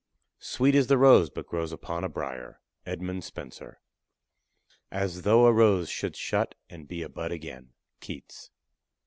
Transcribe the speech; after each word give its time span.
Sweet 0.39 0.73
is 0.73 0.87
the 0.87 0.97
rose, 0.97 1.29
but 1.29 1.45
grows 1.45 1.71
upon 1.71 2.03
a 2.03 2.09
brier. 2.09 2.59
EDMUND 2.87 3.23
SPENCER. 3.23 3.79
As 4.89 5.21
though 5.21 5.45
a 5.45 5.53
rose 5.53 5.89
should 5.91 6.15
shut, 6.15 6.55
and 6.71 6.87
be 6.87 7.03
a 7.03 7.07
bud 7.09 7.31
again. 7.31 7.73
KEATS. 7.99 8.49